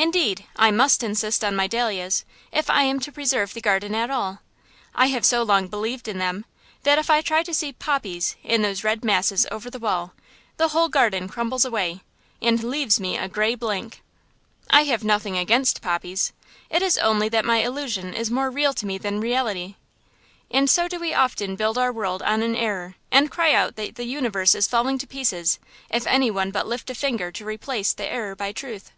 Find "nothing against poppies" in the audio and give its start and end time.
15.02-16.32